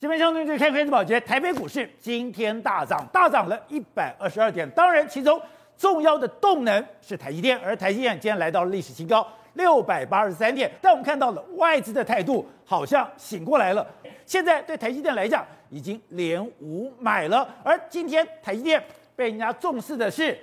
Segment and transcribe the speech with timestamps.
[0.00, 4.68] 这边相对就看《开市宝杰》，台北股市今天大涨，大涨了一百二十二点。
[4.70, 5.38] 当然，其中
[5.76, 10.72] 重要的动能是台积电，而台积电今天来到了历史新高六百八十三点。
[10.80, 13.86] 但我们看到了外资的态度好像醒过来了，
[14.24, 17.46] 现在对台积电来讲已经连五买了。
[17.62, 18.82] 而今天台积电
[19.14, 20.34] 被人家重视的是，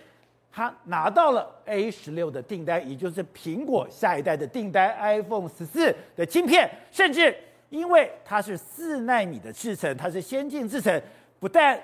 [0.52, 7.36] 他拿到了 A 十六的订单，也就是苹果下一代的订单，iPhone 十四的晶片，甚至。
[7.70, 11.02] 因为它是四纳米的制程，它是先进制程，
[11.40, 11.78] 不但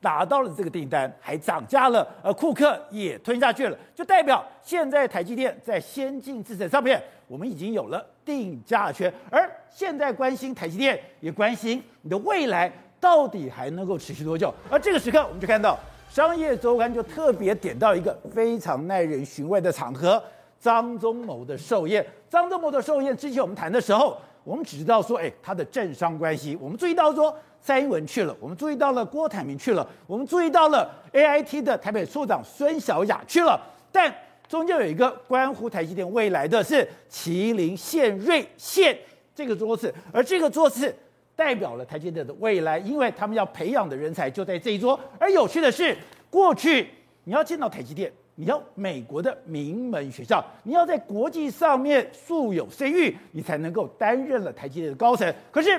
[0.00, 9.12] 拿到了这个订单，还涨价了，而库克也吞下去了，就代表现在台积电在先进制程上面，我们已经有了定价权。
[9.30, 12.70] 而现在关心台积电，也关心你的未来
[13.00, 14.52] 到底还能够持续多久。
[14.70, 15.76] 而这个时刻，我们就看到
[16.14, 20.22] 《商业周刊》就特别点到一个非常耐人寻味的场合——
[20.60, 22.06] 张忠谋的寿宴。
[22.28, 24.16] 张忠谋的寿宴，之前我们谈的时候。
[24.44, 26.56] 我们只知道说，哎，他的政商关系。
[26.60, 33.60] 我们注意到说，蔡英文去了，我们注意到了郭台铭去了，我们注意到了 AIT 的台北处长孙小雅去了。
[33.90, 34.14] 但
[34.46, 38.96] 中间有一个关乎台积电未来的是麒麟宪瑞宪
[39.34, 40.94] 这个桌子，而这个桌子
[41.34, 44.98] 代表了台积电的未来，因为他们要培养的人才就在这一桌。
[45.18, 45.96] 而有趣的是，
[46.28, 46.88] 过去
[47.24, 48.12] 你要见到台积电。
[48.36, 55.32] 你要美国的名门学校，你要在国际上面素有声誉，你才能够担任了台积电的高层。
[55.52, 55.70] 可是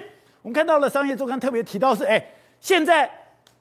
[0.42, 2.26] 我们看到了商业周刊特别提到是，哎，
[2.62, 3.10] 现在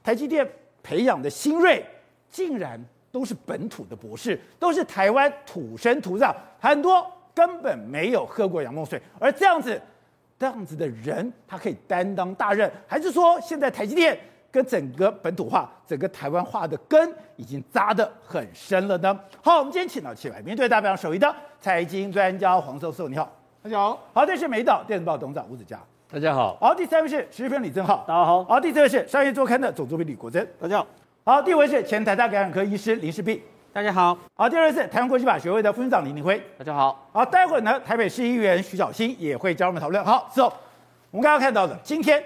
[0.01, 0.47] 台积电
[0.81, 1.83] 培养的新锐，
[2.29, 9.01] 竟然都是本土的博士，都是台湾土生土长，很多根本没有喝过洋墨水。
[9.19, 9.81] 而这样子，
[10.39, 14.17] 这样子的人，他可以担当大任，还是说现在台积电？
[14.55, 19.19] 跟整个本土化、整个台湾化的根已经扎得很深了呢。
[19.43, 23.29] 好，我们今天请到七百面对代表首位的财经专家黄寿寿，你好，
[23.61, 23.99] 大家好。
[24.13, 25.77] 好，这是美岛电子报董事长吴子嘉，
[26.09, 26.55] 大家好。
[26.61, 28.45] 好，第三位是时事评李正浩，大家好。
[28.45, 30.87] 好，第四位是商业周刊的总主编李国珍，大家好。
[31.25, 33.41] 好，第五位是前台大感染科医师林世璧，
[33.73, 34.17] 大家好。
[34.35, 37.09] 好，第二位是台湾国际法学会的副院长林宁辉，大家好。
[37.11, 40.01] 好，待会儿呢，台北市议员徐小新也会加入我们讨论。
[40.05, 40.47] 好，之后
[41.11, 42.23] 我们刚刚看到的，今天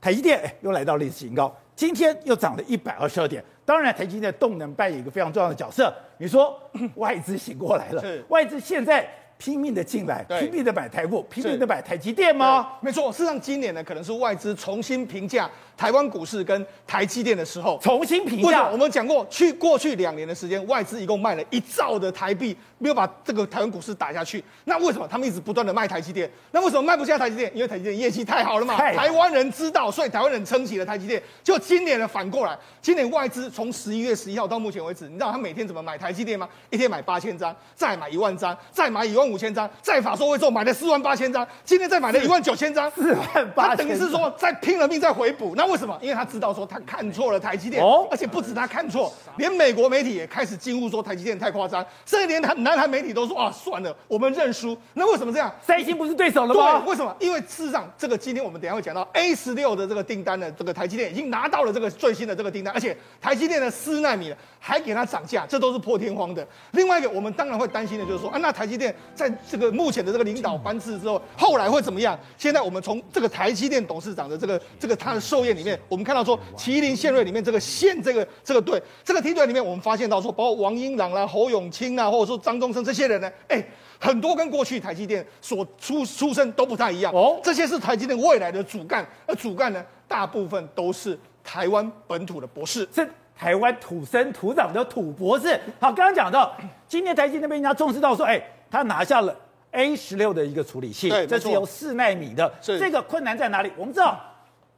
[0.00, 1.52] 台积电哎又来到历史新高。
[1.82, 5.92] 今天又涨了一百二十二点，当然台积电动能扮演一个非常重要的角色。
[6.18, 6.56] 你说
[6.94, 9.04] 外资醒过来了，外资现在
[9.36, 12.74] 拼命的进来，拼命的买台股，拼命的买台积电吗？
[12.80, 17.76] 没错，事实上今年呢，可能是外资重新评价台湾股市跟台积电的时候。
[17.82, 22.56] 重新评价，我们讲过去过去两年的时间，外资一共卖了一兆的台币。
[22.82, 26.28] 没有把这个台湾股市打下去，那为什么他们一直不断的卖台积电？
[26.50, 27.48] 那为什么卖不下台积电？
[27.54, 28.76] 因为台积电业绩太好了嘛。
[28.76, 31.22] 台湾人知道，所以台湾人撑起了台积电。
[31.44, 36.48] 就今年的反过来，今年外资从十一月十一号到目前为止，你知道他每天怎么买台积电吗？
[36.70, 45.54] 一天买八千张，再买一万张，再买一万五千张，再法说会之后买了四万八千张，今天再买了一万九千张，四万八千，他等于是说在拼了命在回补。
[45.56, 45.96] 那为什么？
[46.02, 53.50] 因为他知道说他看错了台积电，哦，而且不止他看错，连美国媒体也开始惊呼说台积电太夸张，甚至连南韩媒体都说啊。
[53.52, 54.76] 算了，我们认输。
[54.94, 55.54] 那为什么这样？
[55.64, 56.80] 三星不是对手了吗？
[56.80, 57.14] 对，为什么？
[57.20, 64.34] 因为事实上，这个今天我们等下会讲到 A 十六的这个订单的这个台积电已经拿到了这个最新的这个订单，而且台积电的四纳米
[64.64, 66.46] 还给它涨价，这都是破天荒的。
[66.70, 72.16] 另外一个，我们当然会担心的就是说啊，那台积电在这个目前的这个领导班次之后，后来会怎么样？
[72.38, 83.28] 现在我们从这个台积电董事长的这个这个他的寿宴里面，我们看到说麒麟宪瑞里面这个宪这个这个队这个梯队里面，我们发现到说，包括王英朗啦、侯永清啊，或者说张忠生这些人呢。
[83.48, 83.60] 哎，
[83.98, 87.40] 很多跟过去台积电所出出身都不太一样哦。
[87.42, 93.08] 这些是台积电未来的主干，而主干呢，大部分都是台湾本土的博士，是
[93.42, 95.58] 台湾土生土长的土博士。
[95.80, 96.54] 好，刚刚讲到，
[96.86, 99.36] 今天台积电被人家重视到说，哎，他拿下了
[99.72, 102.54] A 十六的一个处理器，对，这是由四纳米的。
[102.60, 103.72] 是这个困难在哪里？
[103.76, 104.16] 我们知道，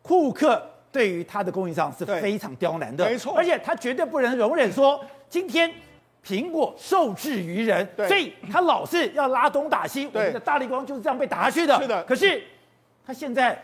[0.01, 4.99] 库克对于他的供应商是非常刁难的，没错，而且他绝对不能容忍说
[5.29, 5.71] 今天。
[6.27, 10.07] 苹果受制于人，所以他老是要拉东打西。
[10.11, 11.79] 我们的大力光就是这样被打下去的。
[11.79, 12.43] 是的，可是
[13.07, 13.63] 他现在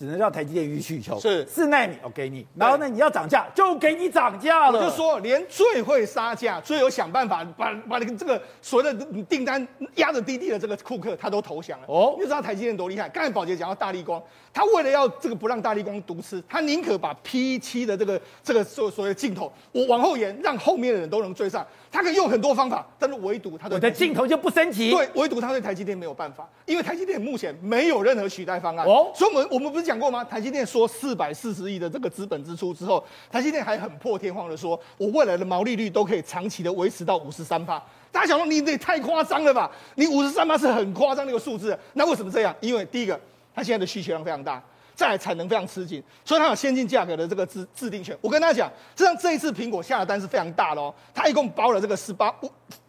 [0.00, 1.20] 只能让台积电予取予求。
[1.20, 2.46] 是四纳米，我给你。
[2.56, 4.80] 然后呢，你要涨价就给你涨价了。
[4.80, 11.84] 我就说，连最会杀价、最有想办法把把这个所谓的订单压得低低的这个库克，他都投降了。
[11.86, 13.10] 哦，你知道台积电多厉害？
[13.10, 14.22] 刚才宝杰讲到大力光。
[14.52, 21.64] 他为了要这个不让大力光独吃，他宁可把 P 七的这个这个所所谓的镜头我往后延，让后面的人都能追上。
[21.92, 24.90] 他可以用很多方法，但是唯独他的的镜头就不升级。
[24.90, 28.86] 对，唯独他对台积电没有办法，因为台积电目前没有任何取代方案。
[28.86, 30.22] 哦，所以我们我们不是讲过吗？
[30.22, 37.82] 台积电说四百四十亿的这个资本支出之后，台积电还很破天荒的说，我未来的毛利率都可以长期的维持到五十三趴。
[38.12, 39.70] 大家想说你这也太夸张了吧？
[39.96, 41.76] 你五十三趴是很夸张的一个数字。
[41.94, 42.54] 那为什么这样？
[42.60, 43.18] 因为第一个。
[43.52, 44.62] 它现在的需求量非常大，
[45.00, 48.14] 再来产能非常吃紧，所以它有先进价格的这个制制定权。
[48.20, 52.30] 我跟大家讲，实际上这一次苹果下的单是非常大的哦，它一共包了这个十八。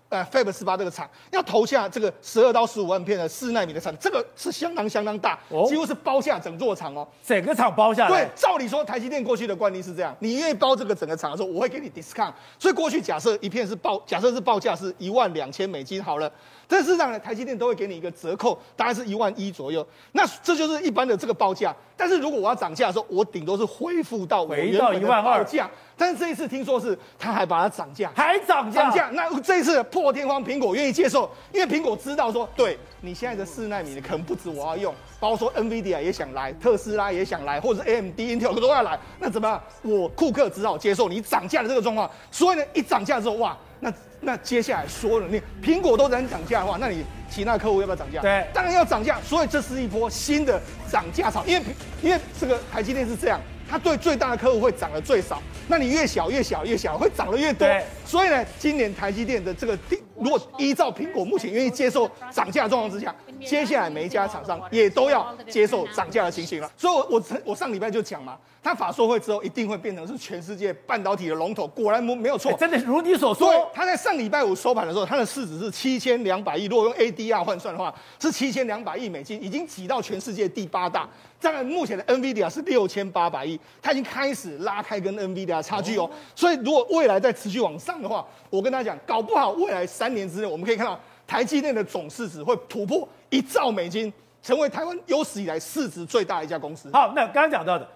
[0.09, 8.25] 呃，Fab 十八这个厂要投下这个十二到十五万片的四纳米的产能，这个是相当相当大，哦、几乎是包下整座厂哦，整个厂包下来。
[8.25, 12.33] 对，照理说台积电过去的惯例是这样，你愿意包这个整个厂的时候，我会给你 discount。
[12.59, 16.29] 所以过去假设一片是报，假设是报价是一万两千美金好了。
[16.71, 19.85] 但是呢，台积电都会给你一个折扣，大概是一万一左右。
[20.13, 21.75] 那这就是一般的这个报价。
[21.97, 25.69] 但是如果我要涨价的时候，我顶多是恢复到回到一万二价。
[25.97, 28.83] 但是这一次听说是他还把它涨价，还涨价。
[28.83, 29.09] 涨价。
[29.11, 38.97] 那这一次破天荒，苹果愿意接受，因为苹果知道说，对你现在的四纳米的可能不止我要用，包括说 NVIDIA 也想来，特斯拉也想来，或者是 AMD、Intel 都要来。
[39.19, 39.61] 那怎么样？
[39.81, 42.09] 我库克只好接受你涨价的这个状况。
[42.31, 43.57] 所以呢，一涨价之后，哇！
[43.81, 48.21] 那那接下来说了，你苹果都能涨价的话，那你其他客户要不要涨价？
[48.21, 49.19] 对，当然要涨价。
[49.21, 51.65] 所以这是一波新的涨价潮，因为
[52.01, 53.41] 因为这个台积电是这样，
[53.71, 57.65] 它对最大的客户会涨得最少，那你越小越小越小会涨得越多。
[58.05, 59.79] 所以呢，今年台积电的这个
[60.17, 63.15] 如果依照苹果目前愿意接受涨价状况之下，
[63.45, 66.69] 接下来每一家厂商也都要接受涨价的情形了。
[66.75, 68.37] 所以我，我我我上礼拜就讲嘛。
[68.63, 73.67] 它法说会之后一定会变成是全世界半导体的龙头，果然没没有错，真的如你所说。
[73.73, 81.09] 他在上礼拜五收盘的时候，它的市值是七千两百亿，如果用 ADR 换算的话，是七千两百亿美金，已经挤到全世界第八大。
[81.41, 86.09] 当然，目前的 NVIDIA 是六千八百亿，它已经开始拉开跟 NVIDIA 差距哦。
[86.35, 96.89] 所以，如果未来再持续往上的话，我跟大家讲，搞不好未来三年之内，我们可以看到台积电的总市值会突破一兆美金，成为台湾有史以来市值最大的一家公司。
[96.93, 97.87] 好，那刚刚讲到的。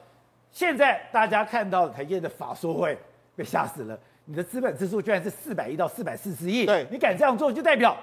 [0.52, 2.98] 现在大家看到台积电的法说会
[3.36, 7.96] 被吓死了，你的资本支出居然是四百亿到四百四十亿，对，你敢这样做，就代表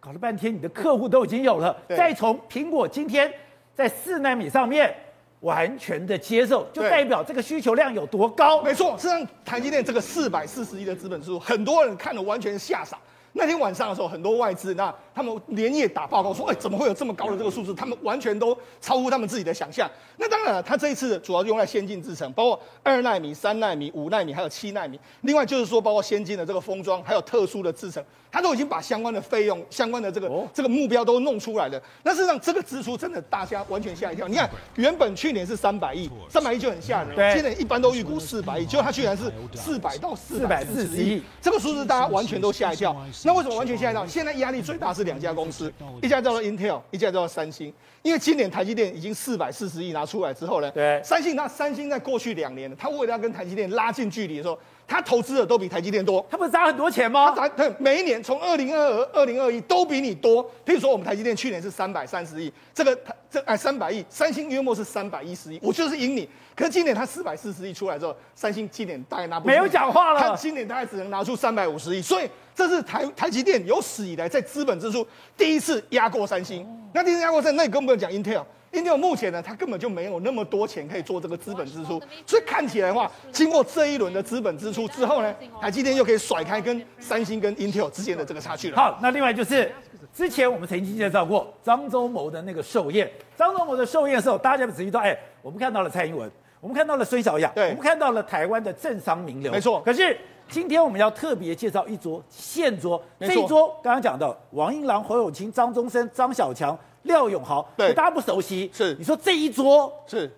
[0.00, 3.32] 搞了半天你的客户都已经有了，再从苹果今天
[3.74, 4.94] 在四纳米上面
[5.40, 8.62] 完全的接受，就代表这个需求量有多高？
[8.62, 12.98] 没错，实际上台积电这个四百四十亿的资本支出，很多人看了完全吓傻。
[13.32, 17.74] 那天晚上的时候，很多外资那他们连夜打报告说，哎，怎么会有这么高的这个数字？
[17.74, 19.90] 他们完全都超乎他们自己的想象。
[20.16, 24.98] 那当然了，他这一次主要用在先进制程，包括二纳米、三纳米、五纳米，还有七纳米。
[25.22, 31.80] 另外就是说，包括先进的这个封装，还有特殊的制程，他都已经把相关的费用、相关的这个、哦、这个目标都弄出来了。
[32.02, 34.26] 那事实上，这个支出真的大家完全吓一跳。
[34.28, 37.14] 你看，原本去年是三百亿，三百亿就很吓人。
[37.14, 42.96] 对，今年一般都预估四百亿，结果他居然是四百到四百四十亿，这个数字大家完全都吓一跳。
[43.24, 44.06] 那为什么完全吓一跳？
[44.06, 45.72] 现在压力最大是两家公司，
[46.02, 47.72] 一家叫做 Intel，一家叫做三星。
[48.02, 54.58] 因为今年台积电已经四百四十亿拿出来之后呢，对，三星那三星在过去两年，他为了要跟台积电拉近距离的时候，
[54.88, 56.24] 他投资的都比台积电多。
[56.28, 57.32] 他不是砸很多钱吗？
[57.36, 60.44] 他砸，每一年从二零二二、二零二一都比你多。
[60.66, 62.98] 譬如说，我们台积电去年是三百三十亿，这个
[63.30, 66.28] 这哎三百亿，三星约莫是三百一十亿，我就是赢你。
[66.56, 70.20] 可是今年他四百四十亿出来之后，三星今年大概拿不出，没有讲话了。
[70.20, 75.06] 他今年大概只能拿出三百五十亿，所以这是台台积电有史以来在资本支出
[75.36, 76.66] 第一次压过三星。
[76.92, 78.44] 那第一次压过三星，那你更不用讲 Intel。
[78.72, 88.76] Intel 目前呢，它根本就没有那么多钱可以做这个资本支出，所以看起来的话，经过这一轮的资本支出之后呢，台积电又可以甩开跟三星跟 Intel 之间的这个差距了。
[88.76, 89.70] 好，那另外就是
[90.14, 96.30] 之前我们曾经介绍过张忠谋的那个寿宴，张忠谋的寿宴的时候，大家仔细说，哎，我们看到了蔡英文。
[96.60, 99.82] 我们看到了孙小雅，对，我们看到了台湾的政商名流，没错。
[99.82, 100.16] 可是
[100.52, 103.02] 今天我们要特别介绍一桌现桌。
[103.18, 108.70] 这一桌刚刚讲到王英郎、侯永清、张宗生、张小强、廖永豪，对，大家不熟悉。
[108.70, 110.30] 是，你说这一桌是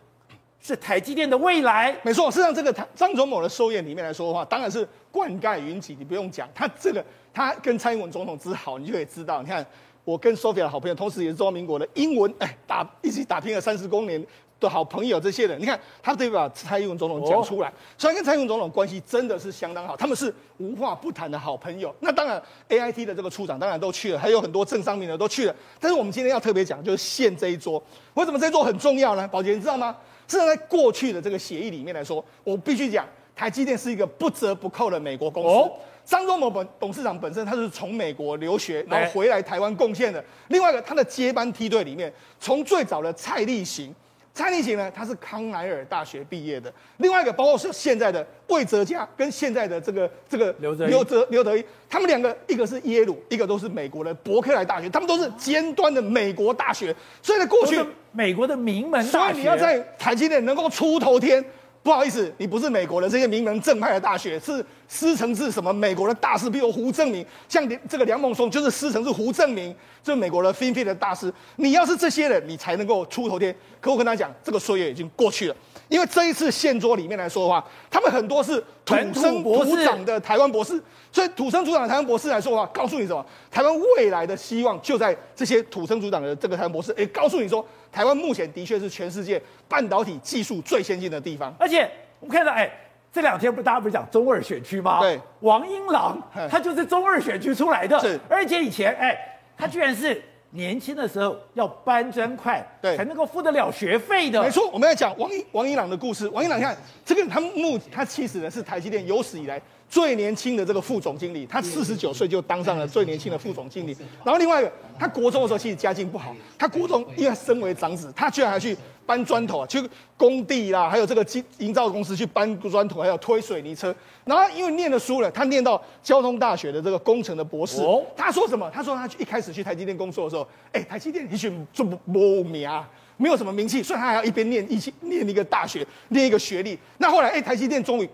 [0.61, 2.31] 是台积电的未来，没错。
[2.31, 9.43] 事实上，这个台张忠谋的寿宴里面来说的话，当然是灌溉云集，你不用讲，他这个他跟蔡英文总统之好，你就可以知道。
[9.43, 9.67] 你看，
[10.05, 14.25] 我跟 Sophia 的好朋友，同时也是中华民国的英文，哎，打一起打拼了三十多年。
[14.65, 21.95] 的好朋友这些人，你看他对把蔡英文总统讲出来，所以跟蔡英文总统关系真的是相当好，他们是无话不谈的好朋友。
[22.01, 25.55] 那当然，AIT 的这个处长当然都去了，还有很多政商名流都去了。
[25.79, 27.81] 但是我们今天要特别讲，就是现这一桌，
[28.15, 29.29] 为什么这一桌很重要呢？
[29.29, 29.97] 宝杰，你知道吗？
[30.27, 33.07] 是在过去的这个协议里面来说，我必须讲，
[33.37, 35.71] 台积电是一个不折不扣的美国公司。
[36.05, 40.23] 张忠谋本董事长本身他是从美国留学，然后回来台湾贡献的。
[40.49, 43.95] 另外一个，他的接班梯队里面，从最早的蔡立行。
[44.35, 46.71] 蔡立行呢，他是康奈尔大学毕业的。
[46.97, 56.93] 另外一个，包括是现在的魏哲家，跟现在的这个这个刘哲刘哲刘德一，他们两个一个是耶鲁，一个都是美国的伯克莱大学，他们都是尖端的美国大学。
[57.23, 61.43] 所以在过去，美国的名门大学，所以你要在台积电能够出头天，
[61.85, 64.65] 不好意思，你不是美国的这些名门正派的大学，是
[64.95, 69.75] 师承是什么美国的大师，比如胡正明，像这个梁孟松就是师承是胡正明，
[70.05, 71.33] 就是美国的 FinFET 的大师。
[71.57, 73.53] 你要是这些人，你才能够出头天。
[73.81, 75.57] 可我跟他讲，这个岁月已经过去了。
[75.89, 83.27] 因为这一次线桌里面来说的话，他们很多是土生土长的台湾博士，所以土生土长的台湾博士来说的话，告诉你什么？
[83.51, 86.95] 台湾未来的希望就在这些土生土长的这个台湾博士。
[86.97, 91.53] 也告诉你说，台湾目前的确是全世界半导体技术最先进的地方。
[91.59, 92.71] 而且我们看到，哎，
[93.15, 94.99] 这两天不大家不是讲中二选区吗？
[95.01, 98.19] 对，王英郎他就是中二选区出来的，是。
[98.29, 99.17] 而且以前，哎，
[99.57, 100.21] 他居然是。
[100.57, 104.41] 年轻的时候要搬砖块，对，才能够付得了学费的。
[104.41, 106.29] 没错，我们要讲王英王英朗的故事。
[106.29, 113.97] 王英朗，你看这个，他目他其实呢是台积电有史以来最年轻的这个副总经理，他四十九岁就当上了最年轻的副总经理。
[114.25, 118.77] 然后另外一个，他国中的时候其实家境不好，他国中因为身为长子，他居然还去。
[119.07, 119.79] 搬砖头啊，去
[120.17, 123.95] 工地啦，还有这个营营造公司去搬砖头，还有推水泥车。
[124.25, 127.83] 然后因为念了书了，他念到交通大学的这个工程的博士。
[127.83, 128.71] 哦，他说什么？
[128.71, 132.89] 他说他一开始去台积电工作的时候，哎，台积电一群做不没名啊，
[133.19, 136.79] 没有什么名气，所以他还要一边念一起念一个大学，念一个学历。
[136.97, 138.09] 那后来，哎，台积电终于。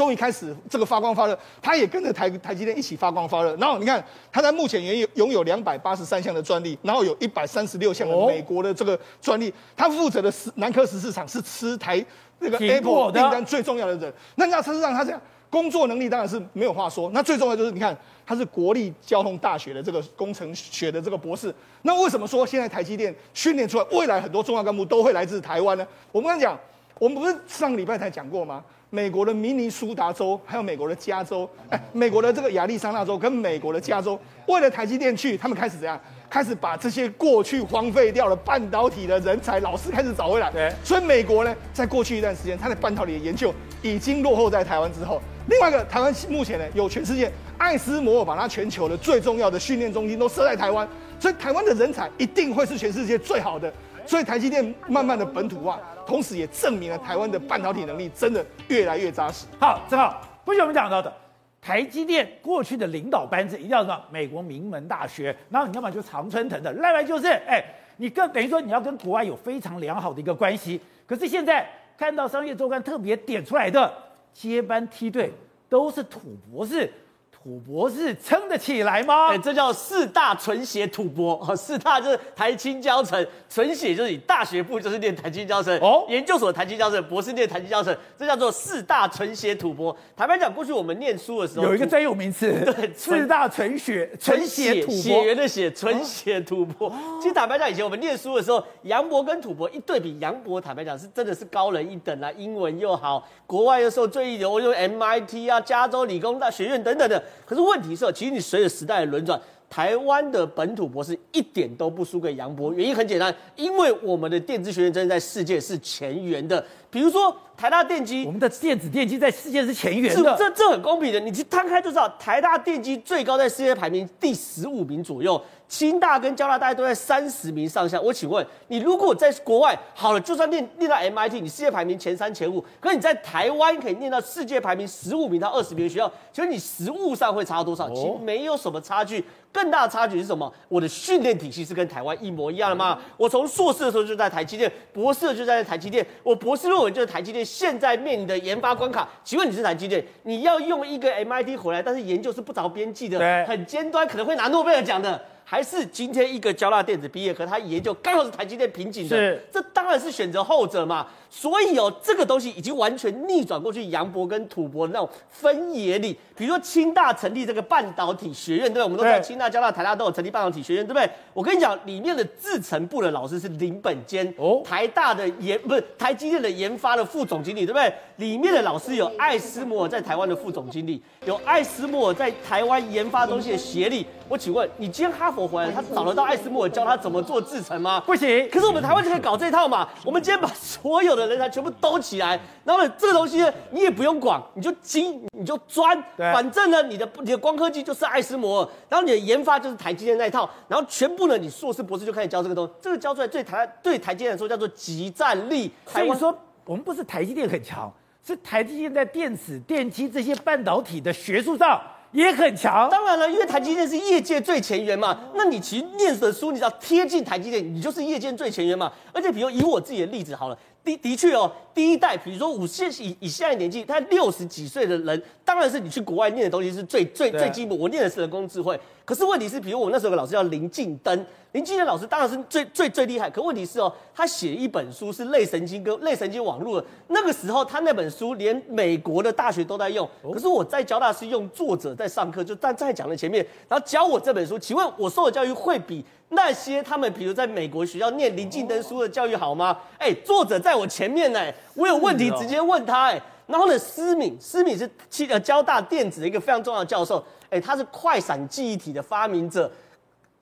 [0.00, 3.54] 终于开始这个发光发热，他也跟着台台积电一起发光发热。
[3.56, 4.02] 然后你看，
[4.32, 9.52] 他在目前拥有拥有两百八十三项的专利，然后有一百三十六项的美国的这个专利。
[9.76, 12.02] 他负责的是南科十四场，是吃台
[12.38, 14.10] 那个 Apple 订单最重要的人。
[14.36, 17.10] 那那事实上他这样工作能力当然是没有话说。
[17.12, 21.54] 那最重要就是你看，他是国立交通大学的这个工程学的这个博士。
[21.82, 25.86] 那为什么说现在台积电训练出来未来很多重要干部都会来自台湾呢？
[26.10, 26.58] 我们刚讲，
[26.98, 28.64] 我们不是上个礼拜才讲过吗？
[28.92, 35.98] 美国的明尼苏达州，还有美国的加州，哎，美国的这个亚利桑那州跟美国的加州，为了台积电去，他们开始怎样？
[36.28, 40.50] 开始把这些过去荒废掉了半导体的人才、老师开始找回来。
[40.50, 45.22] 对，所以美国呢，在过去一段时间，它的半导体的研究已经落后在台湾之后。
[45.48, 53.72] 另外一个，台湾目前呢，有全世界艾斯摩尔把它全球的最重要的训练中心都设在台湾，所以台湾的人才一定会是全世界最好的。
[54.10, 59.46] 所以台积电慢慢的本土化，同时也证明了台湾的半导体能力真的越来越扎实。
[59.60, 61.12] 好，正好，不是我们讲到的，
[61.60, 64.02] 台积电过去的领导班子一定要什么？
[64.10, 67.64] 美国名门大学，然后你要么就常春藤的，另外就是，哎，
[67.98, 70.80] 你跟等于说你要跟国外有非常良好的一个关系。
[71.06, 71.64] 可是现在
[71.96, 73.94] 看到商业周刊特别点出来的
[74.32, 75.32] 接班梯队
[75.68, 76.92] 都是土博士。
[77.42, 79.28] 土博士撑得起来吗？
[79.28, 89.96] 哎，这叫四大纯血土博， 四大就是台清交成，纯血就是以大学部就是念台清交成，哦，研究所台清交成，博士念台清交成，这叫做四大纯血土博。
[90.14, 96.92] 坦白讲，过去我们念书的时候有一个专有名词， 对，四大纯血纯血土博，血缘的血，纯血土博。
[97.22, 107.22] 其实坦白讲，以前我们念书的时候，杨博跟土博一对比，杨博坦白讲是真的是高人一等啊，英文又好，国外又受最一流，又 MIT 啊，加州理工大学院等等的。
[107.46, 112.74] 可是问题是，其实你随着时代的轮转，台湾的本土博士一点都不输给杨博。
[112.74, 116.62] 原因很简单，因为我们的电子学院真的在世界是前沿的。
[116.90, 121.20] 比如说台大电机，我们的电子电机在世界是前沿的，这这很公平的。
[121.20, 125.40] 你去摊开就知道，台大电机最高在世界排名第十五名左右。
[125.68, 128.00] 清大跟交大大概都在三十名上下。
[128.00, 137.88] 我请问你，如果在国外好了，就算念念到 MIT，你世界排名前三前五，可是你在台湾可以念到世界排名十五名到二十名的学校，其实你实物上会差多少？
[137.90, 139.24] 其实没有什么差距。
[139.52, 140.52] 更大的差距是什么？
[140.68, 142.98] 我的训练体系是跟台湾一模一样的吗？
[143.16, 147.44] 我从硕士的时候就在台积电，博士就在台积电，我博士论文就是台积电。
[147.44, 155.20] 现在面临的研发关卡，请问你是台积电，你要用一个 MIT 回来，但是研究是不着边际的，很尖端，可能会拿诺贝尔奖的。
[155.50, 161.04] 还是今天一个交大电子毕业，可他研究刚好是台积电瓶颈的，是这当然是选择后者嘛。
[161.28, 166.16] 所以哦，这个东西已经完全逆转过去杨博跟土博的那种分野里。
[166.36, 168.82] 比如说清大成立这个半导体学院，对不对？
[168.84, 171.08] 我们都在清大、交大、台大都有成立半导体学院，对不对？
[171.32, 177.92] 我跟你讲，里面的制程部的老师是林本坚，哦，台大的研不是台积电的研发的副总经理，对不对？
[178.16, 184.04] 里面的老师有艾斯摩尔在台湾的副总经理，有艾斯摩尔在台湾研发东西的协力。
[184.28, 188.00] 我请问，你今天哈佛回来，他找得到艾斯摩尔教他怎么做制程吗？
[188.00, 188.48] 不行。
[188.50, 189.88] 可是我们台湾就可以搞这一套嘛？
[190.04, 205.72] 我们今天把所有的人才全部兜起来，然后呢，这个东西呢，你也不用管，你就精，你就钻，反正呢，你的你的光科技就是艾斯摩尔，然后你的研发就是台积电那一套，然后全部呢，你硕士博士就开始教这个东西，这个教出来对台对台积电来说叫做集战力。
[205.86, 207.92] 所以说，我们不是台积电很强，
[208.24, 211.80] 是台积电在电子、电机这些半导体的学术上。
[212.12, 215.16] 也很强，当然了，因为台积电是业界最前沿嘛。
[215.34, 218.92] 那你其实念的书，你只要贴近台积电，你就是业界最前沿嘛。
[219.12, 227.78] 而且，比如以我自己的例子好了，的的确哦，第一代，比如说五现以以现在年纪，他六十几岁的人，当然是你去国外念的东西是最最最基本。
[227.78, 228.78] 我念的是人工智慧，
[229.10, 233.28] 可是问题是，比如我那时候有个老师叫林敬登，林敬登老师当然是最最最厉害。
[233.28, 240.08] 可问题是哦，他写一本书是类神经跟类神经网络的，那个时候他那本书连美国的大学都在用。
[240.32, 244.56] 可是我在交大是用作者在上课，就站在讲的前面，然后教我这本书。
[244.56, 246.04] 请问我受的教育会比？
[246.28, 249.76] 那些他们，比如在美国学校念林敬登书的教育好吗？
[249.98, 253.06] 哎、欸，作者在我前面呢，我有问题直接问他。
[253.06, 257.18] 哎，然后呢，思敏，思敏是七呃交大电子的一个非常重要的教授。
[257.44, 259.70] 哎、欸，他是快闪记忆体的发明者，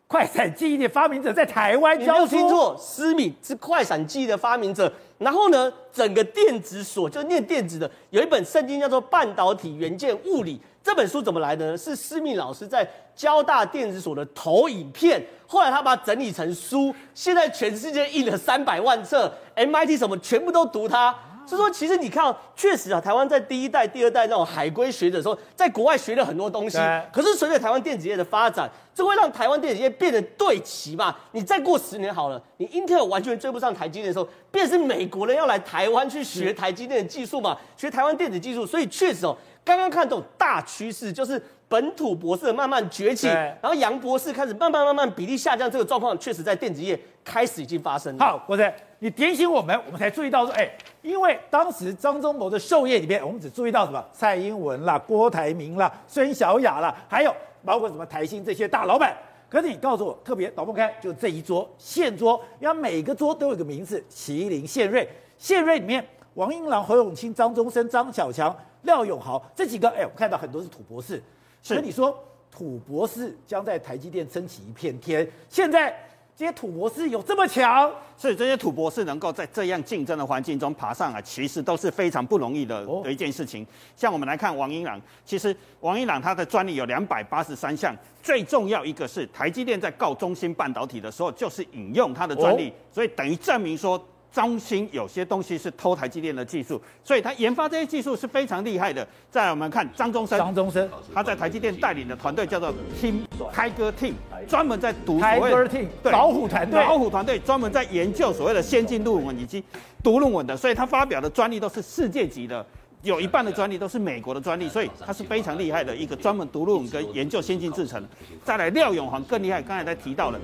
[0.06, 2.12] 快闪记忆体发明者在台湾教书。
[2.12, 4.92] 你没有听错，思敏是快闪记忆的发明者。
[5.16, 10.58] 然后呢，整个电子所就念电子的，有一本圣经叫做《半导体元件物理》。
[10.84, 11.76] 这本书怎么来的呢？
[11.76, 21.14] 是思敏老师在交大电子所的投影片，后来他把它整理成书，现在全世界印了三百万册，MIT 什么全部都读它。
[21.48, 26.76] 所以说，其实你看，确实啊，台湾在第一代、第二代那种海归学者的时候，在国外学了很多东西。
[27.10, 31.16] 可是随着台湾电子业的发展，这会让台湾电子业变得对齐嘛？
[31.32, 38.66] 你再过十年好了，你英特尔完全追不上台积电的时候，便是美国人要来台湾去学台积电的技术嘛，学台湾电子技术。
[38.66, 48.22] 所以确实哦，刚刚看这种大趋势，就是本土博士慢慢崛起，然后洋博士开始慢慢慢慢比例下降，这个状况确实在电子业开始已经发生了。
[48.22, 48.70] 好，国珍。
[49.00, 50.68] 你点醒我们，我们才注意到说，哎，
[51.02, 54.04] 因为当时张忠谋的授业里面，我们只注意到什么？
[54.12, 57.32] 蔡英文啦、郭台铭啦、孙小雅啦，还有
[57.64, 59.16] 包括什么台新这些大老板。
[59.48, 65.08] 可是你告诉我，特别倒不开就这一桌现桌，因为每个桌都有个名字：麒麟、献瑞。
[65.38, 71.22] 献瑞里面，王英郎、侯永清、张宗生、张小强、廖永豪这几个，哎，我看到很多是土博士。
[71.62, 72.18] 所以你说
[72.50, 75.96] 土博士将在台积电撑起一片天，现在。
[76.38, 77.90] 这些土博士有这么强？
[78.16, 83.66] 所以这些土博士能够在这样竞争的环境中爬上来，其实都是非常不容易的的一件事情。
[83.97, 87.92] 像我们来看王英朗，其实王英朗他的专利有两百八十三项，
[88.23, 94.00] 最重要一个是台积电在告中芯半导体的时候，就是引用他的专利，所以等于证明说。
[94.30, 99.06] 中芯有些东西是偷台积电的技术，所以他研发这些技术是非常厉害的。
[99.30, 104.12] 再来我们看张忠生，张忠生他在台积电带领的团队叫做 Team Tiger Team，
[104.46, 109.64] 专门在读 Tiger Team 对老虎团队，老虎团队专门在研究所谓的先进论文以及
[110.05, 112.64] 读论文的，所以他发表的专利都是世界级的，
[113.02, 118.07] 有一半的专利都是美国的专利，所以他是非常厉害的一个专门读论文跟研究先进制程。
[118.44, 120.38] 再来廖永煌更厉害，刚才在提到了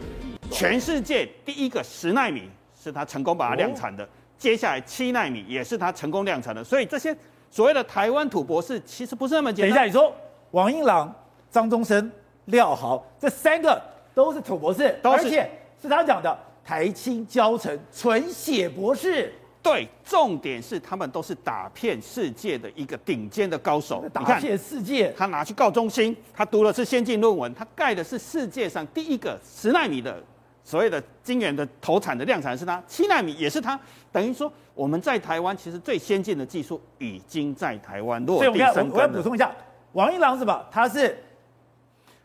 [0.51, 2.49] 全世界第一个十纳米。
[2.85, 7.17] 是他成功把它量产的，接下来七纳米也是他成功量产的，所以这些
[7.51, 9.75] 所谓的台湾土博士其实不是那么简单。
[9.75, 10.15] 等一下，你说
[10.51, 11.11] 王英朗、
[11.51, 12.13] 张忠生、
[12.47, 13.81] 廖豪这三个
[14.15, 19.33] 都是土博士，都而且是他讲的台清交成纯血博士。
[19.63, 24.05] 对，重点是他们都是打遍世界的一个顶尖的高手。
[24.13, 30.23] 打遍世界，他拿去告中心，他读的是先进论文，他盖的是世界上第一个十纳米的。
[30.65, 33.79] 所谓的晶圆的投产的量产是它，七纳米也是它，
[34.11, 38.93] 等于说我们在台湾其实最先进的技术已经在台湾落地生根。
[38.93, 39.55] 我要补充一下，
[39.93, 40.67] 王一郎是吧？
[40.71, 41.23] 他是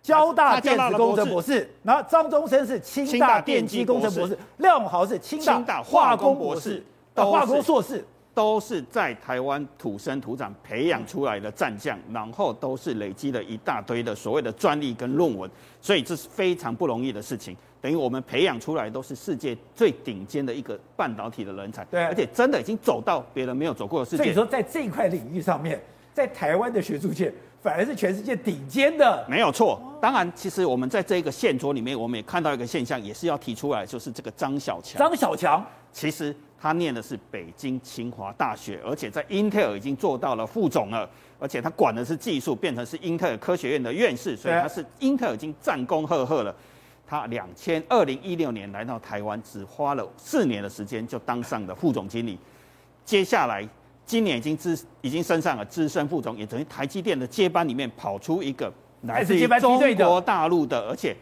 [0.02, 6.82] 交大电子工程博士，然后张忠生是清大电机工程博士，廖永豪是清大化工博士，
[7.14, 8.06] 化工硕士。
[8.40, 17.54] 都是在台湾土生土长培养出来的战将，然后都是累积了一大堆的所谓的专利跟论文，所以这是非常不容易的事情。
[17.82, 24.24] 等于我们培养出来都是世界最顶尖的一个半导体的人才，对，而且真的已经走到别人没有走过的世界。
[24.24, 25.78] 所以说，在这一块领域上面，
[26.14, 29.82] 在台湾的学术界反而是全世界顶尖的，没有错。
[30.02, 34.98] 当然，其实我们在这个线桌里面，我们也看到一个现象，也是要提出来，就是这个张小强。
[34.98, 36.36] 张小强，其实。
[36.62, 41.10] 他念的是北京清华大学，而且在英特尔已经做到了副总了，
[41.40, 46.54] 而且他管的是技术，变成是英特尔科学院的院士，所以他是英特尔已经战功赫赫了。
[47.08, 52.38] 他两千二零一六年来到台湾，只花了四年的时间就当上了副总经理。
[53.06, 53.66] 接下来
[54.06, 58.70] 今年已经资已经升上了资深副总，也等于台积电的接班里面跑出一个
[59.04, 61.16] 来自于中国大陆的，而且。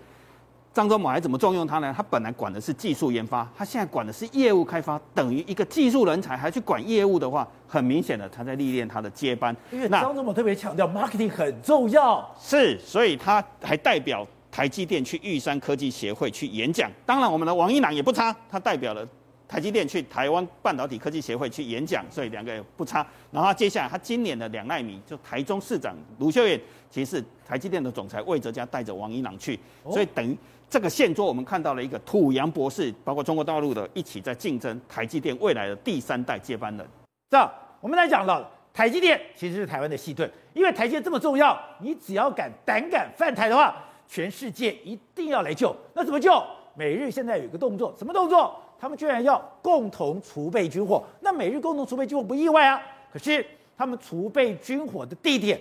[0.73, 1.91] 张忠谋还怎么重用他呢？
[1.97, 9.55] 他本来管的是技术研发，他现在管的是业务开发，等于一个技术人才还去管业务的话，很明显的他在历练他的接班。
[9.71, 16.91] 因为张忠谋特别强调 marketing 很重要，是，所以他还代表台积电去玉山科技协会去演讲。
[17.07, 19.03] 当然，我们的王一郎也不差，他代表了
[19.47, 23.05] 台积电去台湾半导体科技协会去演讲，所以两个也不差。
[23.31, 30.37] 然后接下来他今年的两奈米，就台中市长卢秀燕，其实是台积电的总裁魏哲家带着王一郎去，所以等于。
[30.69, 36.85] 这个线桌，我们看到了一个土洋博士，包括中国大陆的一起在竞争台积电未来的第三代接班人。
[37.29, 45.73] 这样，我们来讲到台积电其实是台湾的细盾，因为台积电这么重要，你只要敢胆敢犯台的话，全世界一定要来救。
[45.93, 46.43] 那怎么救？
[46.75, 48.61] 美日现在有一个动作，什么动作？
[48.79, 51.03] 他们居然要共同储备军火。
[51.21, 53.45] 那美日共同储备军火不意外啊，可是
[53.77, 55.59] 他们储备军火的地点。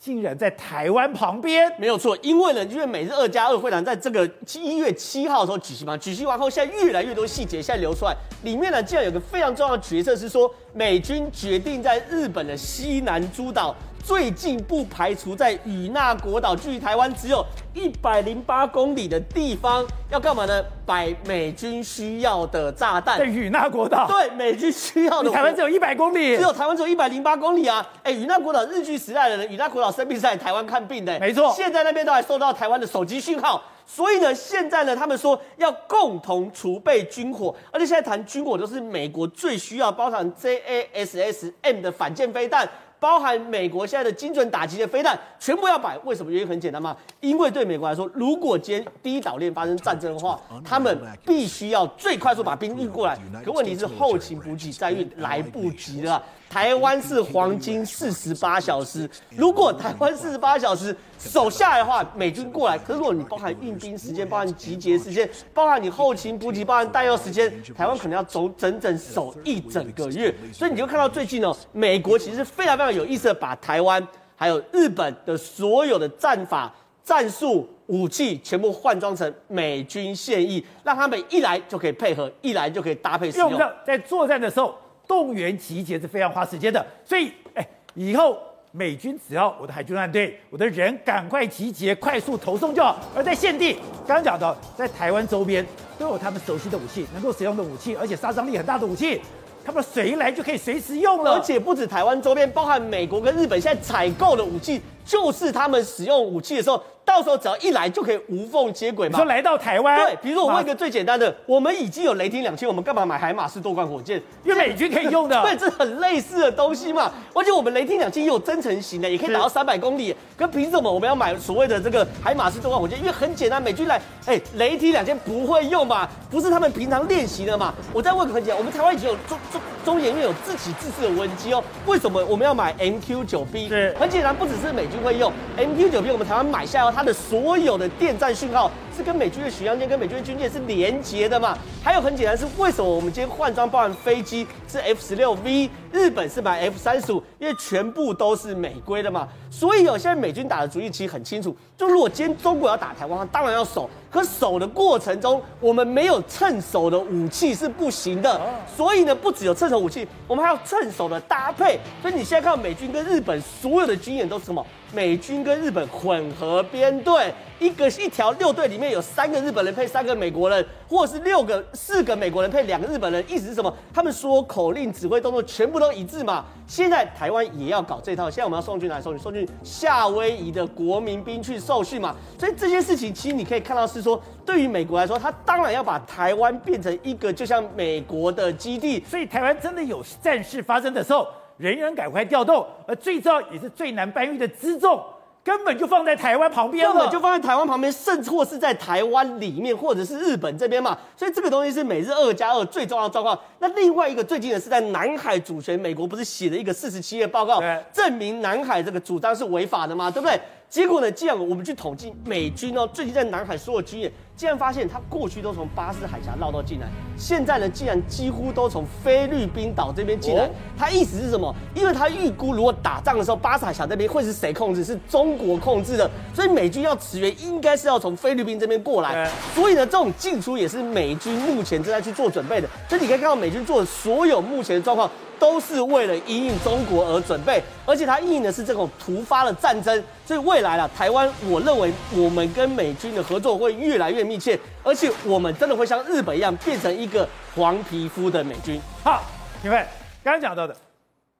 [0.00, 13.74] 竟然在台湾旁边，没有错，因为呢，因为美日二加二会谈在这个一月七号的时候举行嘛，举行完后，现在越来越多细节现在流出来，里面呢，竟然有个非常重要的决策是说，美军决定在日本的西南诸岛。
[14.04, 20.64] 最近不排除在与那国岛，距离台湾只有一百零八公里的地方，要干嘛呢？
[20.86, 23.18] 摆美军需要的炸弹。
[23.18, 24.06] 在与那国岛？
[24.06, 25.30] 对，美军需要的。
[25.30, 27.86] 台湾只有一百公里，只有台湾只有一百零八公里啊！
[28.02, 31.52] 哎，与那国岛日据时代的人，与那国岛生病是在台湾看病的，没错。
[31.54, 42.66] 现在那边都还收到台湾的手机讯号，所以呢，现在呢，他们说要共同储备军火，而且现在谈军火都是美国最需要，包含 JASSM 的反舰飞弹。
[43.00, 45.96] 包含美国现在的精准打击的飞弹，全部要摆。
[46.04, 46.32] 为什么？
[46.32, 53.18] 原因很简单嘛，因为对美国来说，如果今天第一岛链发生战争的话，他们必须要最快速把兵运过来。
[53.44, 56.22] 可问题是后勤补给再运来不及了。
[56.48, 62.78] 台湾是黄金四十八小时，如果台湾四十八小时守下来的话，美军过来。
[62.78, 70.34] 可是如果你包含运兵时间、包含集结时间、包含你后勤补给、包含弹药时间，台湾可能要走整整守一整个月。
[70.52, 83.50] 所以你就看到最近哦，美国其实非常非常有意思的把台湾还有日本的所有的战法、战术、武器全部换装成美军现役，让他们一来就可以配合，一来就可以搭配使用。
[83.50, 84.74] 用的在作战的时候。
[85.08, 88.38] 动员集结是非常花时间的，所以，哎，以后
[88.70, 93.00] 美军只要我的海军战队，我的人赶快集结，快速投送就好。
[93.16, 93.72] 而在现地，
[94.06, 95.66] 刚刚讲到，在台湾周边
[95.98, 99.20] 都有他们熟悉的武器，能够使用的武器，而且杀伤力很大的武器，
[99.64, 101.32] 他们随来就可以随时用了。
[101.32, 106.80] 而且不止台湾周边，包含美国跟日本现在采购的武器，就是他们使用武器的时候。
[107.08, 109.16] 到时候只要一来就可以无缝接轨嘛？
[109.18, 114.22] 说来到台湾，对，比如说我问一个最简单的，我们已经有雷霆两千，我们干嘛买海马斯多管火箭？
[114.44, 115.40] 因为美军可以用的。
[115.40, 117.10] 对，这很类似的东西嘛。
[117.34, 120.14] 而且我们雷霆两千也有增程型的，也可以打到三百公里。
[120.36, 122.98] 可凭什么我们要买所谓的这个海马斯多管火箭？
[122.98, 126.06] 因为很简单，美军来，哎、欸，雷霆两千不会用嘛？
[126.30, 127.72] 不是他们平常练习的嘛？
[127.94, 133.66] 我再问个很简单，我们台湾已经有中中中研院有自己自制的无人机哦，为什么我们要买 MQ 九 B？
[133.66, 137.78] 对，很简单，不只是美军会用 MQ 九 B，我们台湾买下来它的所有。
[137.78, 141.56] 的电站讯号是跟美军的巡洋舰、跟美军的军舰是连接的嘛？
[141.84, 149.28] 还有很简单，是为什么我们今天换装包含飞机是 F 十六 V，日本是买 F 三十五，因为全部都是美规的嘛。
[149.48, 158.40] 所以有现在美军打的主意其实很清楚，就如果今天中国要打台湾，当然要守，可守的过程中，我们没有趁手的武器是不行的。
[158.76, 161.78] 所以呢，不只有趁手武器，我们还要趁手的搭配。
[162.02, 164.64] 所以你现在看到美军跟日本所有的军演都是什么？
[164.92, 173.72] 美军跟日本混合编队，一个一条六队里面有三个日本人配三个美国人，或者是六个四个美国人配两个日本人，意思是什么？
[173.92, 176.44] 他们说口令、指挥动作全部都一致嘛。
[176.66, 179.22] 现在台湾也要搞这套，现在我们要送去哪里送去？
[179.22, 182.16] 送去夏威夷的国民兵去受训嘛。
[182.38, 189.04] 所以这件事情其实你可以看到是说，对于美国来说，他当然要把台湾变成一个就像美国的基地。
[189.06, 191.28] 所以台湾真的有战事发生的时候。
[191.58, 195.04] 人员赶快调动，而最重要也是最难搬运的辎重，
[195.42, 200.96] 根本就放在台湾旁边了，根本就放在台湾旁边，甚至或是在台湾里面，或者是日本这边嘛。
[201.16, 203.38] 所以这个东西是美日二加二最重要的状况。
[203.58, 207.60] 那另外一个最近的是在南海主权，美国不是写了一个四十七页报告，
[207.92, 210.10] 证明南海这个主张是违法的嘛？
[210.10, 210.40] 对不对？
[210.68, 211.10] 结果呢？
[211.10, 220.48] 这样我们去统计美军哦，最近在南海所有军演，竟然发现他过去都从巴士海峡绕道进来，现在呢，竟然几乎都从菲律宾岛这边进来。
[220.78, 221.52] 他意思是什么？
[221.74, 224.84] 因为他预估如果打仗的时候，巴士海峡这边会是谁控制？
[224.84, 229.28] 是中国控制的，所以美军要驰援，应该是要从菲律宾这边过来。
[229.56, 232.68] 所以呢，这种进出也是美军目前正在去做准备的。
[232.88, 235.10] 所以你可以看到美军做的所有目前的状况。
[235.38, 248.80] 都是为了因应中国而准备，而且它应应的是这种突发的战争，所以未来啊，台湾，我认为我们跟美军的合作会越来越密切，而且我们真的会像日本一样变成一个黄皮肤的美军。
[249.02, 249.22] 好，
[249.62, 249.78] 你们
[250.22, 250.76] 刚刚讲到的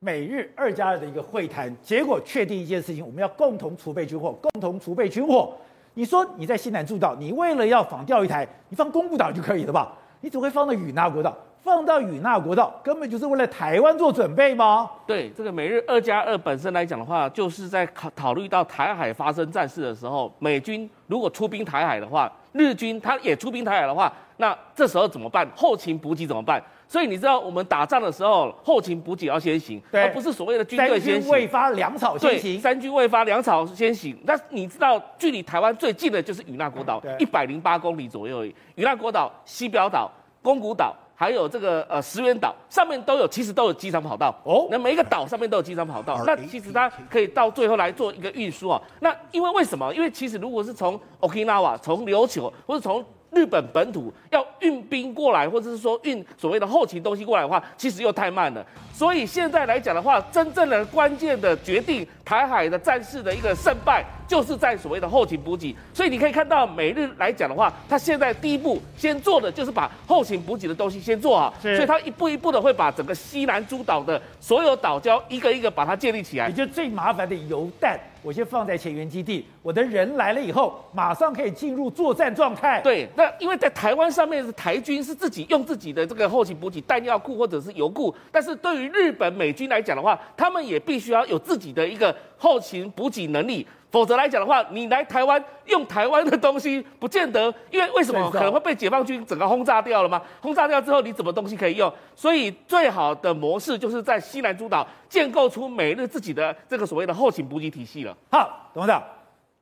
[0.01, 5.53] 美日二加二的一个会谈，结果确定一件事情，我们要共同储备军火，共同储备军火。
[5.95, 9.93] 你说你在西南诸岛，你为了要仿钓鱼台，你放宫古岛就可以了吧？
[10.21, 11.37] 你只会放到与那国岛？
[11.62, 14.88] 放到与那国岛，根本就是为了台湾做准备吗？
[15.07, 25.47] 对，这个美日二加二本身来讲的话，就是在考考虑到台海发生战事的时候，美军如果出兵台海的话，日军他也出兵台海的话，那这时候怎么办？
[25.55, 26.62] 后勤补给怎么办？
[26.87, 31.21] 所以你知道，我们打仗的时候，后勤补给要先行，而不是所谓的军队先行。
[31.21, 32.59] 三军未发，粮草先行。
[32.59, 34.16] 三军未发，粮草先行。
[34.25, 38.55] 那你知道，距离台湾最近的就是与那国岛，一百零八公里左右而已。
[38.77, 40.97] 与那国岛、西表岛、宫古岛。
[41.21, 44.69] 还有这个呃石垣岛上面都有，其实都有机场跑道哦。
[44.71, 48.81] 那每一个岛上面都有机场跑道，那其实它可以到最后来做一个运输啊。
[49.01, 49.93] 那因为为什么？
[49.93, 58.65] 因为其实如果是从 Okinawa 从琉球或者从日本本土要运兵过来，或者是说运所谓的后勤东西过来的话，其实又太慢了。
[58.93, 65.75] 所以现在来讲的话，真正的关键的决定台海的战事的一个胜败，就是在所谓的后勤补给。
[65.93, 71.53] 所以你可以看到，美日来讲的话，他现在第一步先做的就是把后勤补给的东西先做好。
[71.61, 76.47] 所以他一步一步的会把整个西南诸岛的所有岛礁一个一个把它建立起来。
[76.49, 82.81] 也就最麻烦的油弹，我先放在前沿基地，我的人来了以后，马上可以进入作战状态。
[82.83, 100.22] 对，那因为在台湾上面是台军是自己用自己的这个后勤补给弹药库或者是油库，但是对于日本美军来讲的话，他们也必须要有自己的一个后勤补给能力，否则来讲的话，你来台湾用台湾的东西，不见得，因为为什么可能会被解放军整个轰炸掉了吗？
[100.40, 101.92] 轰炸掉之后，你怎么东西可以用？
[102.14, 108.16] 所以最好的模式就是在西南诸岛建构出美日自己的这个所谓的后勤补给体系了。
[108.31, 109.03] 好，董事长，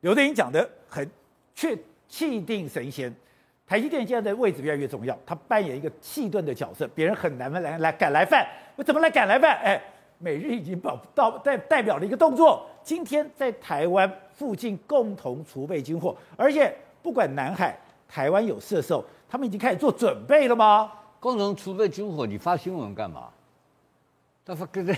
[0.00, 1.08] 刘德英讲的很
[1.54, 1.76] 确
[2.08, 3.14] 气定神闲。
[3.68, 8.46] 台积电现在的位置越来越重要，他扮演一个气盾的角色，别人很难来来赶来犯。
[8.76, 9.56] 我怎么来赶来犯？
[9.58, 9.80] 哎，
[10.18, 16.72] 美日已经保到代代表了一个动作，今天在台湾附近共同储备军火，而且
[17.02, 20.92] 不管南海、台湾有射手，他们已经开始做准备了吗？
[21.18, 23.24] 共同储备军火，你发新闻干嘛？
[24.44, 24.96] 他发这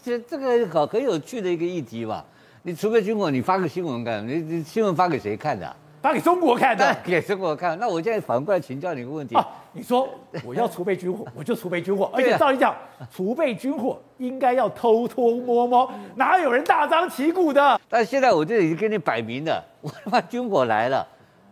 [0.00, 2.24] 这这个好很有趣的一个议题吧。
[2.62, 4.30] 你储备军火，你发个新闻干嘛？
[4.30, 7.76] 你你新闻发给谁看的、发给中国看的， 给中国看。
[7.80, 10.08] 那我现在反过来请教你一个问题：啊，你说
[10.44, 12.72] 我要储备军火， 我就储备军火，而且照理讲，
[13.10, 17.80] 储备军火应该要偷偷摸摸， 哪有人大张旗鼓的？
[17.88, 21.04] 但现在我这已经跟你摆明了，我他妈军火来了。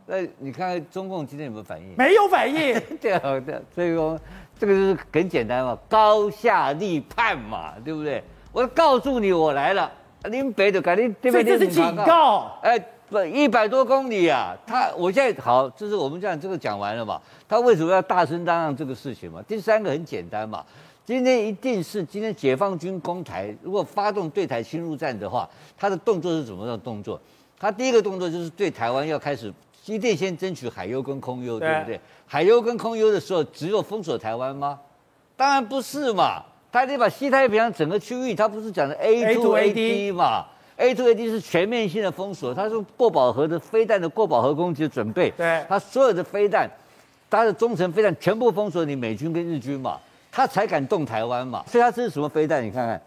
[0.06, 1.92] 那你看看中共今天有没有反应？
[1.98, 2.80] 没有反应。
[3.00, 4.16] 对啊，对，所以说
[4.56, 8.22] 这个就是很简单嘛，高下立判嘛，对不对？
[8.52, 9.90] 我告诉你我来了，
[10.30, 12.80] 林北的赶紧这边这是警告，哎。
[13.14, 14.56] 不，一百多公里啊！
[14.66, 17.20] 他，我现在好，就是我们这样这个讲完了嘛。
[17.48, 19.40] 他为什么要大声嚷嚷这个事情嘛？
[19.46, 20.64] 第三个很简单嘛，
[21.04, 25.48] 今天一定是今天解放军攻台，如果发动对台侵入战的话，
[25.78, 27.20] 他的动作是怎么样的动作？
[27.56, 29.54] 他第一个动作就是对台湾要开始，
[29.86, 32.00] 一定先争取海优跟空优，对不对？
[32.26, 34.80] 海优跟空优的时候，只有封锁台湾吗？
[35.36, 45.30] 当然不是嘛，他得把西太平洋整个区域，他不是讲的 A to A D 嘛？A to A D 是全面性的封锁，它是过饱和的飞弹的过饱和攻击的准备。
[45.36, 46.68] 对，它所有的飞弹，
[47.30, 49.98] 它的中程飞弹全部封锁你美军跟日军嘛，
[50.32, 51.64] 它才敢动台湾嘛。
[51.66, 52.64] 所以它这是什么飞弹？
[52.64, 53.00] 你看看，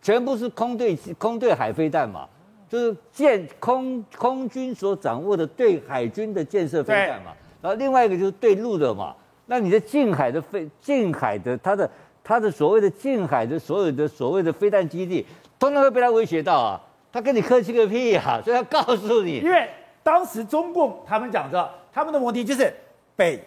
[0.00, 2.26] 全部是空对空对海飞弹嘛，
[2.68, 7.32] 就是建空空军所掌握的对海军的建设飞弹嘛。
[7.60, 9.14] 然后另外一个就是对陆的嘛，
[9.46, 11.90] 那你的近海的飞近海的它的
[12.24, 15.26] 它的所谓的近海的所有的所谓的飞弹基地，
[15.58, 16.80] 通通会被它威胁到啊。
[17.12, 18.40] 他跟你客气个屁呀、啊！
[18.44, 19.68] 所以要告诉你，因为
[20.02, 22.72] 当时中共他们讲着，他们的目的就是
[23.16, 23.42] 北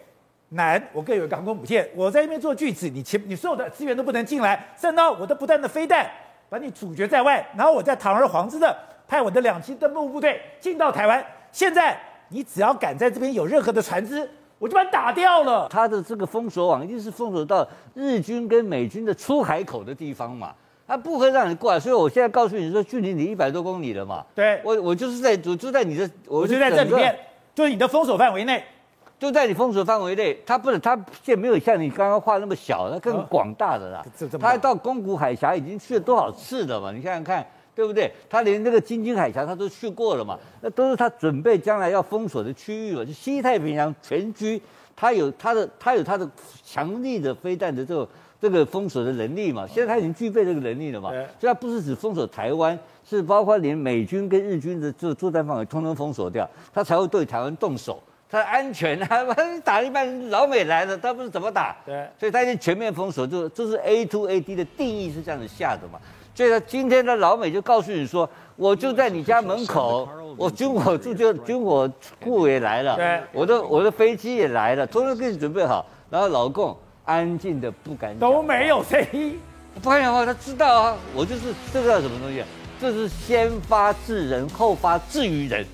[0.50, 6.08] 南，我各有航空母舰，我在那边做锯子，你前你所有的资源都不能进来，甚到我的不断的飞弹
[6.48, 8.76] 把你阻绝在外，然后我再堂而皇之的
[9.08, 11.24] 派我的两栖登陆部队进到台湾。
[11.50, 11.98] 现在
[12.28, 15.66] 你只要敢在这边有任何的船只，我就把你打掉了。
[15.68, 20.54] 他的这个封锁网一定是封锁到日军跟美军的出海口的地方嘛。
[20.86, 24.22] 他不会让你过来，所以我现在告诉你说，距离你一百多公里了嘛。
[24.34, 27.18] 对，我我就是在我就在你的，我就在这里面，
[27.54, 28.62] 就是你的封锁范围内，
[29.18, 30.38] 就在你封锁范围内。
[30.44, 34.04] 他不是，他现在没有像你刚刚画那么小，它更广大的啦。
[34.38, 36.92] 它到宫古海峡已经去了多少次了嘛？
[36.92, 38.12] 你想想看，对不对？
[38.28, 40.38] 他连那个京津海峡他都去过了嘛？
[40.60, 43.02] 那都是他准备将来要封锁的区域嘛？
[43.02, 44.60] 就西太平洋全区，
[44.94, 46.28] 他有他的，他有他的
[46.62, 48.06] 强力的飞弹的这种。
[48.40, 58.02] 这个封锁的能力嘛，现在他已经具备这个能力了嘛，所以他不是只封锁台湾，是包括连美军跟日军的这个作战范围通通封锁掉，他才会对台湾动手。
[58.30, 59.24] 他安全啊，
[59.62, 61.76] 打一半老美来了，他不是怎么打？
[61.86, 66.00] 对，所以他已经全面封锁，就就是 A to A D 的定义是这样子下的嘛。
[66.34, 71.88] 所以他今天的老美就告诉你说，我就在你家门口，我军火就就军火
[72.20, 76.76] 库也来了，对，我的我的飞机也来了，通通给你准备好，然后老共。
[77.04, 79.38] 安静的不敢，都没有声音，
[79.82, 80.24] 不敢讲话。
[80.24, 82.42] 他知道啊，我就是这个叫什么东西？
[82.80, 85.66] 这是先发制人，后发制于人。